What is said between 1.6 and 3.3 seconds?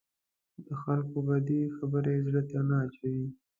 خبرې زړه ته نه اچوم.